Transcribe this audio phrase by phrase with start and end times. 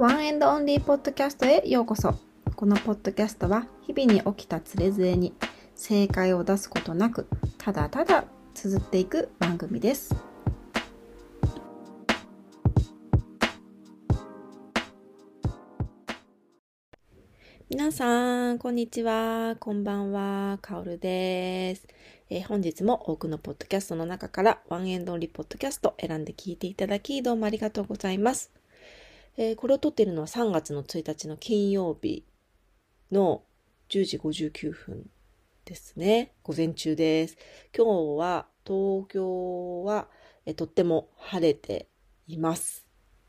[0.00, 2.14] ワンエンドオンリーポッドキャストへようこそ。
[2.56, 5.34] このポッドキャストは日々に起きたつれづれに
[5.74, 7.26] 正解を出すことなく、
[7.58, 8.24] ただただ
[8.54, 10.16] 綴っていく番組です。
[17.68, 19.56] 皆さん、こんにちは。
[19.60, 20.58] こんばんは。
[20.62, 21.86] かおるです。
[22.30, 28.59] えー本日も多くのポッドキャストの中からワンエンドオンリーポッドキャスト選んで聞いていただきどうもありがとうございます。
[29.36, 32.24] えーこれを撮っているのは3月の1日の金曜日
[33.10, 33.42] の
[33.88, 35.10] 10時59分
[35.64, 36.32] ですね。
[36.42, 37.36] 午前中です。
[37.76, 40.08] 今日は東京は、
[40.46, 41.88] えーとっても晴れて
[42.26, 42.86] います。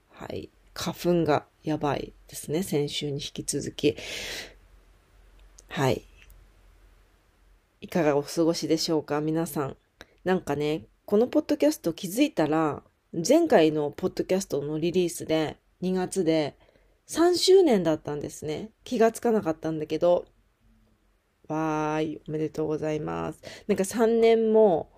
[0.10, 0.50] はい。
[0.74, 2.64] 花粉がやばいですね。
[2.64, 3.96] 先週に引き続き。
[5.68, 6.04] はい。
[7.82, 9.22] いかがお過ごしでしょうか？
[9.22, 9.78] 皆さん。
[10.24, 16.58] なんかね、このポッドキャスト気づいたら、前回のポッドキャストのリリースで、2月で
[17.08, 18.72] 3周年だったんですね。
[18.84, 20.26] 気がつかなかったんだけど、
[21.48, 23.42] わーい、おめでとうございます。
[23.68, 24.92] なんか3年も、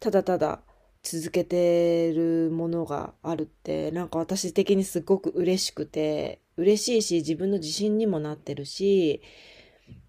[0.00, 0.62] ただただ
[1.02, 9.22] 続けてるものがあるって、なんか私的にすごく嬉しくて、嬉しいし、自分の自信にもなってるし、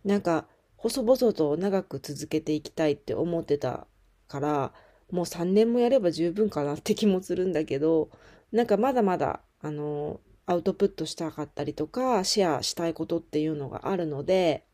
[0.04, 3.86] なんか、細々と長く続けていきたいって思ってた
[4.28, 4.74] から、
[5.12, 8.09] もう3年もやれば十分かなって気もするんだけど、
[8.52, 14.66] なんかまだまだ、あの、アウトプットしたかったりとか、シェアしたいことっていうのがあるので、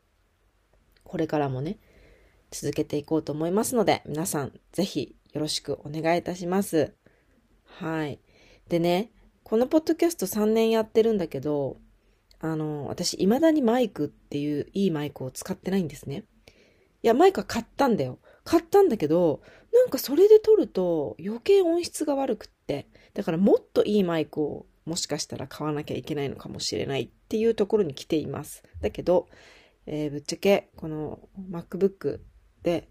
[1.04, 1.78] これからもね、
[2.50, 6.94] 続けていこうと思いますので、皆さんぜひよろしくお願いいたします。
[7.64, 8.18] はい。
[8.68, 9.12] でね、
[9.44, 11.78] このポッドキャスト3年やってるんだけど、
[12.40, 16.24] あの、私、未だにマイクっていういいマイクを使ってないんですね。
[17.02, 18.18] いや、マイクは買ったんだよ。
[18.44, 19.42] 買ったんだけど、
[19.72, 22.88] なんかそれで撮ると余計音質が悪くって。
[23.14, 28.62] だからもっといいマイクをもしかしたら買わなきゃいけないのかもしれないっていうところに来ています。
[28.80, 29.28] だけど、
[29.86, 32.20] えーぶっちゃけこの MacBook
[32.62, 32.88] で、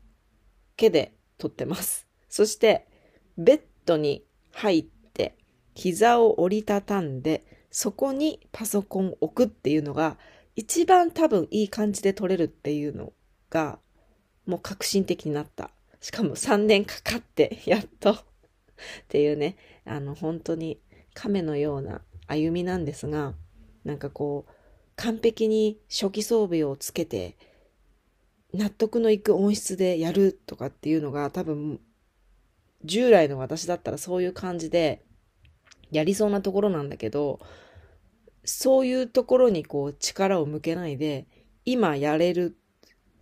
[0.76, 2.08] 毛で撮ってます。
[2.30, 2.88] そして、
[3.36, 4.84] ベッドに入っ
[5.14, 5.36] て、
[5.74, 10.20] 膝を折りたたんで、そこにパソコンを置くっていうのが、
[10.56, 13.12] 一番多分いい感じで撮れるっていうの
[13.50, 13.80] が、
[14.46, 15.72] もう革新的になった。
[16.00, 18.12] しかも3年かかって、やっと。
[18.12, 18.18] っ
[19.08, 20.80] ていうね、あの、本当に
[21.18, 23.34] 亀のような歩みなんですが、
[23.84, 24.52] なんかこう、
[24.96, 27.38] 完璧に初期装備をつけて、
[28.54, 31.80] 納得のいく音質でやるとかっていうのが多分、
[32.84, 35.04] 従来の私だったらそういう感じで
[35.90, 37.40] やりそうなところなんだけど、
[38.44, 41.26] そういうところにこう力を向けないで、
[41.66, 42.60] 今やれる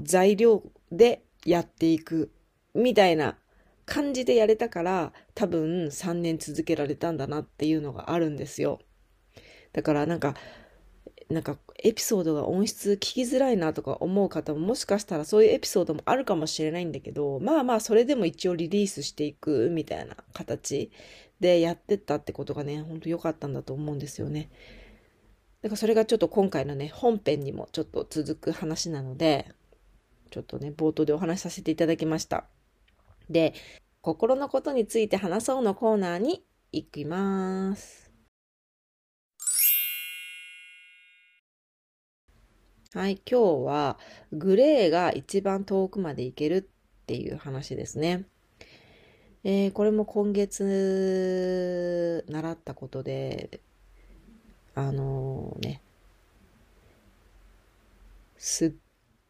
[0.02, 2.34] 材料でやっていく
[2.74, 3.38] みたいな
[3.86, 8.80] 感じでやれたから多分3年続けられたんだなっていうのがあるんですよ。
[9.74, 10.36] だからなんか、
[11.30, 20.92] なんかエピソードが音質聞きづらいなとか思う方ももしかしたらそういうエピソードもあるかもしれないんだけど、まあまあそれでも一応リリースしていくみたいな形
[21.40, 24.50] でやってったってことがね、ほんと良かったんだと思うんですよね。
[25.62, 29.52] だからそれがちょっと今回のね、本編にもちょっと続く話なので、
[30.30, 32.46] ちょっとね、冒頭でお話しさせていただきました。
[33.30, 33.54] で、
[34.02, 38.12] 心のことについて話そうのコーナーに行きます。
[42.94, 44.00] はい、今日は
[44.32, 48.26] グレーが一番遠くまで行けるっていう話ですね。
[49.44, 53.62] えーこれも今月習ったことで、
[54.76, 55.82] あのね、
[58.38, 58.74] すっ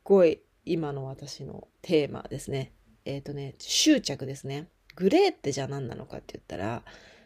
[0.03, 2.71] ごい今の私のテーマですね。
[3.05, 4.67] えっ、とね、執着ですね。
[4.95, 6.83] グレーってじゃあ何なのかって言ったら、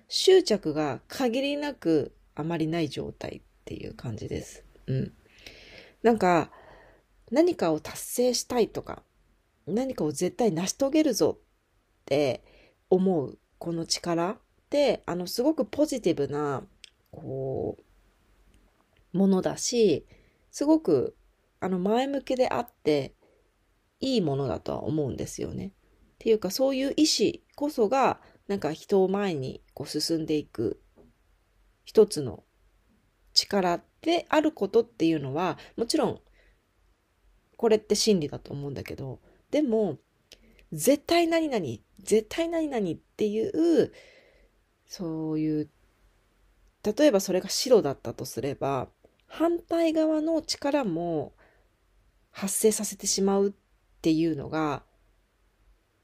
[0.10, 4.66] 執着が限りなくあまりない状態っていう感じです。
[4.88, 5.14] うん。
[6.04, 6.52] なんか、
[7.32, 9.04] 何かを達成したいとか、
[9.68, 11.44] 何かを絶対成し遂げるぞっ
[12.06, 12.44] て
[12.90, 14.38] 思うこの力っ
[14.70, 16.64] て、あの、すごくポジティブな、
[17.12, 17.78] こ
[19.14, 20.06] う、ものだし、
[20.52, 21.16] すごく、
[21.60, 23.14] あの、前向きであって、
[24.00, 25.74] いいものだとは思うんですよね。
[26.20, 28.20] っていうか、そういう意志こそが、
[28.50, 30.82] なんか人を前にこう進んでいく
[31.86, 32.44] 一つの
[33.34, 36.20] 力であることっていうのは、もちろん、
[37.56, 39.98] これって真理だと思うんだけど、でも、
[40.74, 41.66] 絶対何々、
[42.00, 43.94] 絶対何々っていう、
[44.88, 45.70] そういう、
[46.84, 48.90] 例えばそれが白だったとすれば、
[49.26, 51.34] 反対側の力も
[52.32, 53.52] 発生させてしまうっ
[54.02, 54.84] ていうのが、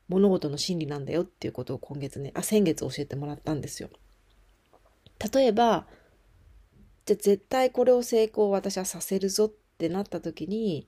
[0.07, 3.89] 物事の真理なんだよっていうことを今月ね、あ、先月教えてもらったんですよ。
[5.33, 5.87] 例えば、
[7.05, 10.87] じゃあ絶対これを成功私はさせるぞってなった時に、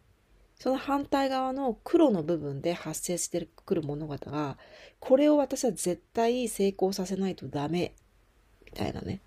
[0.59, 4.57] その反対側の黒の部分で発生してくる物事が、
[4.99, 7.93] これを私は絶対成功させないとダメ、
[8.65, 9.21] みたいなね。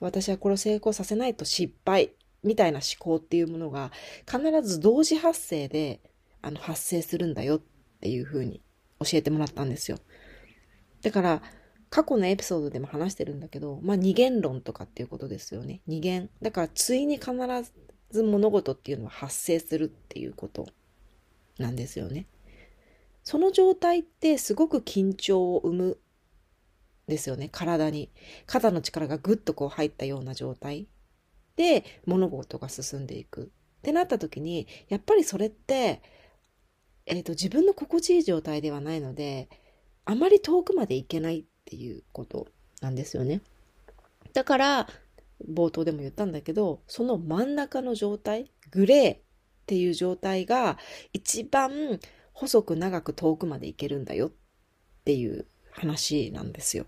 [0.00, 2.12] 私はこれを成功させないと失敗、
[2.42, 3.90] みたいな思考っていうものが
[4.30, 6.00] 必ず同時発生で
[6.40, 7.60] あの発生するんだよっ
[8.00, 8.62] ていうふうに
[9.00, 9.98] 教えてもらったんですよ。
[11.02, 11.42] だから、
[11.90, 15.80] 過去のエピソードでも話してるんだけど、まあ二元論とかっていうことですよね。
[15.86, 16.28] 二元。
[16.42, 17.32] だから、ついに必
[18.10, 20.66] ず物事っていうのは発生するっていうこと
[21.58, 22.26] なんですよね。
[23.24, 25.98] その状態ってすごく緊張を生む
[27.06, 27.48] ですよね。
[27.50, 28.10] 体に。
[28.46, 30.88] 肩の力がぐっとこう入ったような状態
[31.56, 33.50] で物事が進んでいく。
[33.78, 36.02] ってなった時に、やっぱりそれって、
[37.08, 39.48] えっ、ー、と、自分の心地いい状態ではないので、
[40.04, 42.46] あまり遠くまで行けないっていうこと
[42.80, 43.40] なんですよね。
[44.34, 44.88] だから、
[45.50, 49.20] 冒頭でも言ったんだけど、その真ん中の状態、グレーっ
[49.66, 50.78] ていう状態が
[51.12, 52.00] 一番
[52.32, 54.30] 細く長く遠くまで行けるんだよっ
[55.04, 56.86] ていう話なんですよ。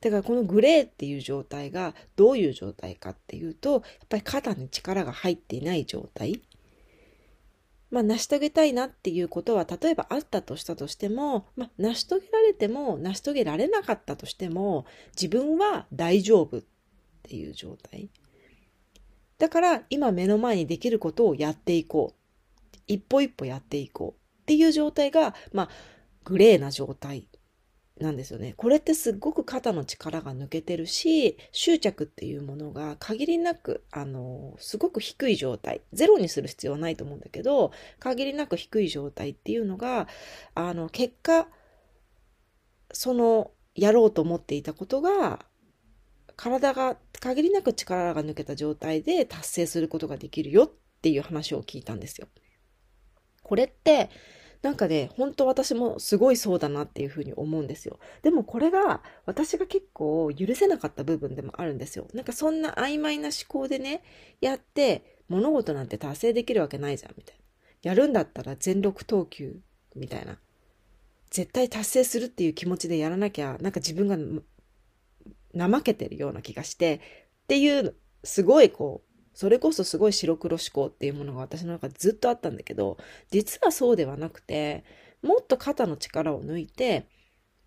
[0.00, 6.40] だからこのグレーっていう状態がどういう状態かっていうと、やっぱり肩に力が入っていない状態。
[7.90, 14.86] まあ、成し遂げたいなっていうことは、例えばあったとしたとしても、まあ、成し遂げられても、成し遂げられなかったとしても、
[15.20, 16.62] 自分は大丈夫っ
[17.22, 18.10] ていう状態。
[19.38, 22.20] だから、今目の前にできることをやっていこう。
[22.86, 25.68] 一歩一歩やっていこうっていう状態が、まあ、
[26.24, 27.28] グレーな状態
[28.00, 28.54] なんですよね。
[28.56, 35.82] これってすっごく肩の力が抜けてるし、執着っていうものが限りなく、あの、すごく低い状態。
[35.92, 40.08] ゼロにする必要はないと思うんだけど、限りなく低い状態っていうのが、
[40.54, 41.48] あの、結果、
[42.90, 45.44] その、やろうと思っていたことが、
[46.36, 50.70] 体が限りなく力が抜けた状態で達成することができるよっ
[51.02, 52.28] ていう話を聞いたんですよ。
[53.42, 54.08] これって、
[54.62, 57.98] なんかね、本当私もすごいそうだなっていうふうに思うんですよ。
[58.22, 62.06] でもこれが私が結構許せなかった部分でもあるんですよ。
[62.12, 64.02] なんかそんな曖昧な思考でね、
[64.40, 67.90] やって物事なんて達成できるわけないじゃん、みたいな。
[67.90, 69.60] やるんだったら全力投球、
[69.96, 70.38] みたいな。
[71.30, 74.18] 絶対達成するっていう気持ちでやらなきゃ、なんか自分が
[75.54, 77.00] 怠けてるような気がして、
[77.44, 79.09] っていう、すごいこう、
[79.40, 82.98] それこそすごい白黒思考っていうものが私の中でずっとあったんだけど、
[83.30, 84.84] 実はそうではなくて、
[85.22, 87.06] もっと肩の力を抜いて、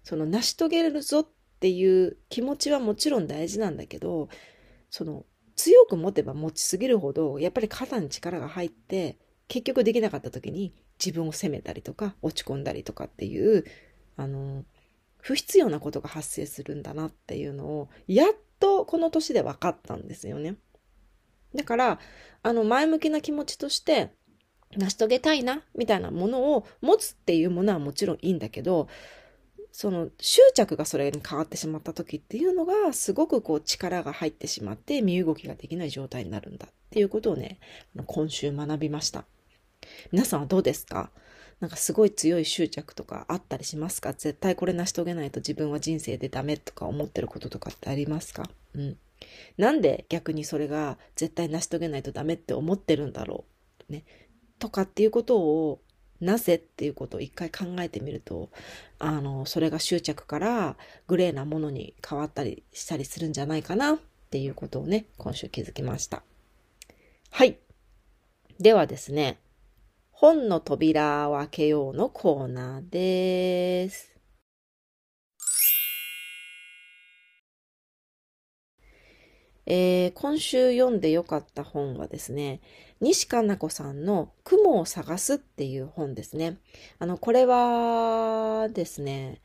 [0.03, 1.27] その成し遂げるぞっ
[1.59, 4.29] ていう気持ちはもちろん大事なんだけど、
[4.91, 5.25] その
[5.55, 9.17] 強く持てば持ちすぎるほど、やっぱり肩に力が入って、
[9.47, 13.65] 結局できなかった時に自分を責めたりとか落ち込んだりとかっていう、
[14.15, 14.63] あの、
[15.17, 18.27] 不必要なことが発生するんだなっていうのを、やっ
[18.59, 20.57] とこの年で分かったんですよね。
[21.55, 21.99] だから、
[22.41, 24.11] あの、前向きな気持ちとして、
[24.75, 28.87] 成し遂げたいな、みたいなものを持つっていうものはもちろんいいんだけど、
[29.71, 37.59] その執着がそれに変わってしまった時っていうのが、すごくこう力が入ってしまって身動きができない状態になるんだっていうことをね、
[38.05, 39.25] 今週学びました。
[40.11, 41.11] 皆さんはどうですか？
[41.59, 44.13] なんかすごい強い執着とかあったりしますか？
[44.13, 48.49] 絶対これ成し遂げないと自分は人生でダメとか思ってることとかってありますか？
[48.75, 48.97] うん。
[49.57, 53.45] なんで逆にそれが絶対成し遂げないとダメって思ってるんだろ
[53.89, 53.91] う？
[53.91, 54.05] ね。
[54.59, 55.81] とかっていうことを、
[56.21, 58.49] なぜっていうことを一回考えてみると、
[58.97, 66.23] あの、それが執着からグレーなものに変わったりしたりするんじゃないかなっていうことをね、今週気づきました。
[67.29, 67.57] はい。
[68.57, 69.39] ではですね、
[70.11, 74.15] 本の扉を開けようのコーナーです。
[79.65, 82.61] えー、今週読んでよかった本はですね、
[82.99, 86.57] 西加奈子さんの雲を探すっていう本ですね。
[86.99, 89.41] あの、これはですね、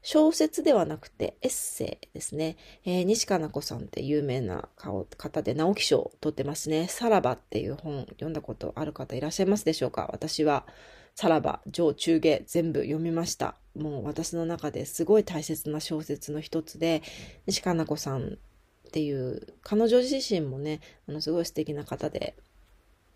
[0.00, 2.56] 小説ではなくてエッセイですね。
[2.84, 6.86] えー、西加奈子さんって有名な方で直木賞を取ってますね。
[6.88, 10.08] さらばっていう本読んだことある方いらっしゃいますでしょうか？
[10.12, 10.66] 私は
[11.14, 13.56] さらば、上中下全部読みました。
[13.74, 17.02] もう私の中ですごい大切な小説の一つで、
[17.46, 18.38] 西加奈子さん
[18.88, 22.34] っていう彼女自身もねあのすごい素敵な方で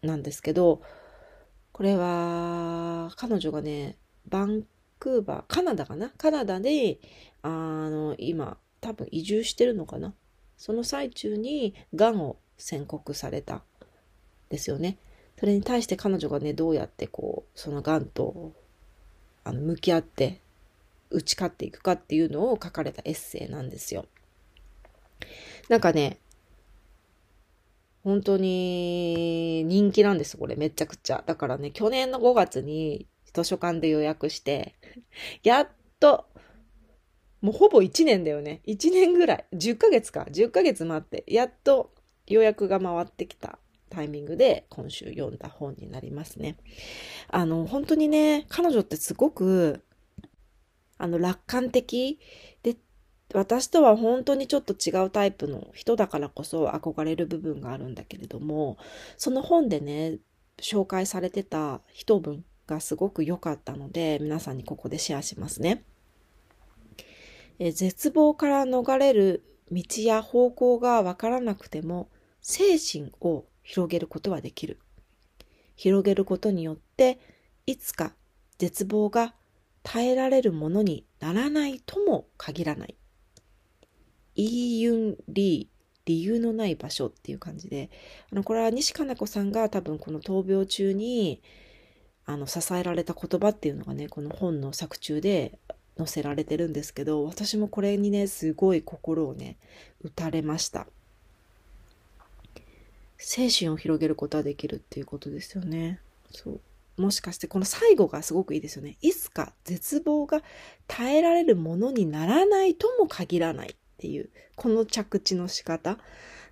[0.02, 0.82] なんですけど
[1.72, 3.96] これは彼女がね
[4.28, 4.64] バン
[4.98, 6.10] クーバーカナダかな？
[6.16, 6.98] カナダで
[7.42, 10.12] あの今多分移住してるのかな？
[10.58, 13.62] その最中にがんを宣告された
[14.50, 14.98] ですよね。
[15.40, 18.52] それに対して彼女がねどうやってこうそのがんと
[19.42, 20.40] あの向き合って
[21.10, 24.04] 打ち勝っていくかっていうのを書かれたエッセイなんですよ。
[25.68, 26.18] なんかね、
[28.04, 31.22] 本当に人気なんです、これめちゃくちゃ。
[31.26, 34.74] だからね、去年の5月に図書館で予約して、
[35.42, 35.68] やっ
[36.00, 36.26] と、
[37.40, 38.60] もうほぼ1年だよね。
[38.66, 39.46] 1年ぐらい。
[39.52, 40.26] 10ヶ月か。
[40.30, 41.92] 10ヶ月待って、やっと
[42.26, 43.58] 予約が回ってきた
[43.90, 46.56] タイミングで今週読んだ本になりますね。
[47.28, 49.82] あの、本当にね、彼女ってすごく、
[50.98, 52.18] あの、楽観的
[52.62, 52.76] で、
[53.34, 58.76] 私とは本当にちょっと違うタイプの人だからこそ憧れる部分があるんだけれども、
[59.16, 60.18] その本でね、
[60.60, 65.84] 紹介されてた一文がすごく良かったので、皆さんにここでシェアしますね。
[67.58, 72.08] え絶望から逃れる道や方向がわからなくても、
[72.40, 74.78] 精神を広げることはできる。
[75.76, 77.18] 広げることによって、
[77.66, 78.14] いつか
[78.58, 79.34] 絶望が
[79.82, 82.96] 耐えられるものにならないとも限らない。
[84.34, 85.72] イーユン・リー、
[86.04, 87.90] 理由のない場所っていう感じで、
[88.32, 91.40] あの、これは西加奈子さんが多分この闘病中に、
[92.24, 95.58] あの、支えられた言葉っていうのがね、この本の作中で
[95.96, 99.56] 載せられてるんですけど、私もこれにね、すごい心をね、
[100.02, 100.86] 打たれました。
[103.18, 106.00] 精神を広げることはできるっていうことですよね。
[106.30, 106.60] そう。
[106.96, 108.96] もしかしてこの最後がすごくいいですよね。
[109.00, 110.42] いつか絶望が
[110.88, 115.96] 耐えられるものにならないとも限らないっていう、この着地の仕方。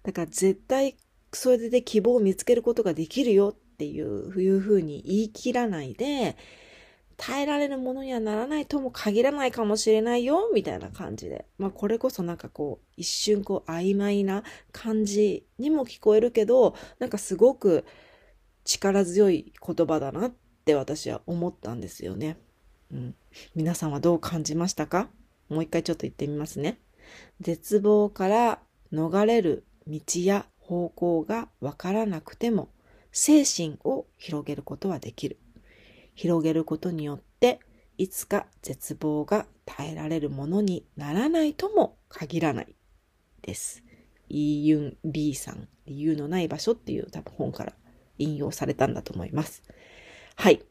[0.05, 0.97] だから絶対
[1.33, 6.37] それで希望を見つけることができるよっていういうふうに言い切らないで、
[7.17, 11.45] 耐えられるものにはならないとも限らないかもしれないよ、みたいな感じで。
[11.59, 17.85] まあこれこそなんかこう、一瞬こう曖昧な感じにも聞こえるけど、なんかすごく
[18.65, 20.33] 力強い言葉だなっ
[20.65, 22.37] て私は思ったんですよね。
[22.93, 23.15] うん。
[23.57, 25.09] 皆さんはどう感じましたか？
[25.49, 26.79] もう一回ちょっと言ってみますね。
[27.41, 28.61] 絶望から
[28.93, 32.71] 逃れる道や方向がわからなくても、
[33.13, 35.39] 精神を広げることはできる。
[36.15, 37.61] 広げることによって、
[37.99, 42.75] いつか絶望が耐えられるものにならないとも限らない
[43.43, 43.83] です。
[44.29, 47.73] イーユン・リーさん、理由のない場所っていう多分本から
[48.19, 49.63] 引用されたんだと思います。
[50.37, 50.63] はい。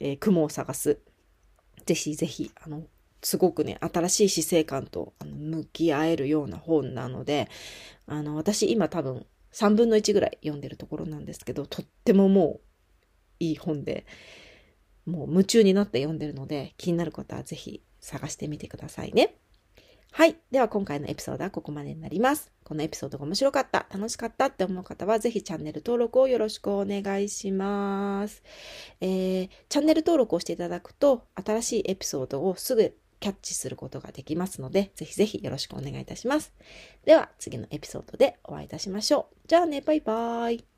[0.00, 1.00] えー、雲を探す。
[1.84, 2.84] ぜひぜひ、あの、
[3.22, 7.48] すごくね、新しい死生観と向き合えるような本なので、
[8.06, 12.60] あの、私今多分3分の1ぐらい読んでるところなんですけど、とってももう
[13.38, 14.06] いい本で、
[15.06, 19.36] もう夢中になって読んでるので、気になる方はぜひ探してみてくださいね。
[20.14, 20.36] はい。
[20.50, 22.52] では今回のエピソードはここまでになります。
[22.64, 28.42] このエピソードが面白かった、楽しかったって思う方はぜひチャンネル登録をよろしくお願いします。
[29.00, 36.52] えー、チャンネル登録をしていただくと新しいエピソードをすぐキャッチすることができますので、ぜひぜひよろしくお願いいたします。
[37.04, 39.36] では次のエピソードでお会いいたしましょう。
[39.46, 40.71] じゃあね、バイバーイ。